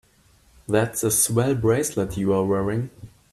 That's 0.67 1.03
a 1.03 1.11
swell 1.11 1.53
bracelet 1.53 2.17
you're 2.17 2.43
wearing. 2.43 2.89